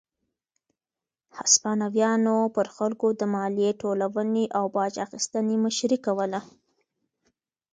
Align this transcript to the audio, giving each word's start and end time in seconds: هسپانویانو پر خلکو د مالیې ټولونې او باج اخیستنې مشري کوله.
هسپانویانو 1.39 2.37
پر 2.55 2.67
خلکو 2.75 3.07
د 3.19 3.21
مالیې 3.33 3.71
ټولونې 3.81 4.43
او 4.57 4.65
باج 4.75 4.93
اخیستنې 5.05 5.55
مشري 5.65 5.97
کوله. 6.05 6.39